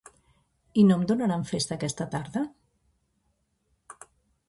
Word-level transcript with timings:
I 0.83 0.85
no 0.87 0.95
em 0.95 1.03
donaran 1.11 1.45
festa 1.51 1.77
aquesta 1.81 2.09
tarda? 2.17 2.45